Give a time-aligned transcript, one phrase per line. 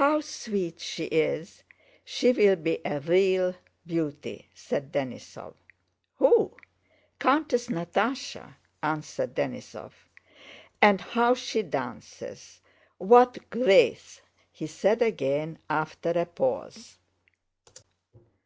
[0.00, 3.54] "How sweet she is—she will be a weal
[3.86, 5.52] beauty!" said Denísov.
[6.16, 6.56] "Who?"
[7.18, 9.92] "Countess Natásha," answered Denísov.
[10.80, 12.62] "And how she dances!
[12.96, 16.96] What gwace!" he said again after a pause.